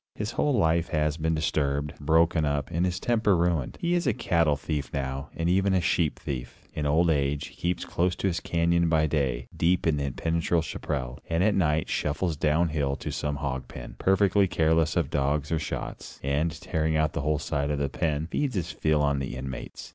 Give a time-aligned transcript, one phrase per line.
[0.15, 3.77] His whole life has been disturbed, broken up; and his temper ruined.
[3.79, 6.67] He is a cattle thief now, and even a sheep thief.
[6.73, 10.63] In old age, he keeps close to his canyon by day, deep in the impenetrable
[10.63, 15.51] chaparral, and at night shuffles down hill to some hog pen, perfectly careless of dogs
[15.51, 19.19] or shots, and, tearing out a whole side of the pen, feeds his fill on
[19.19, 19.89] the inmates.